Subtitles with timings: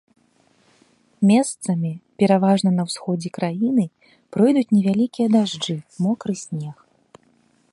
[1.31, 1.91] Месцамі,
[2.23, 3.85] пераважна на ўсходзе краіны,
[4.37, 5.75] пройдуць невялікія дажджы,
[6.07, 6.75] мокры снег.